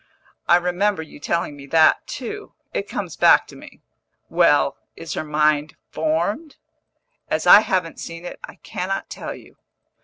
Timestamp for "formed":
5.91-6.55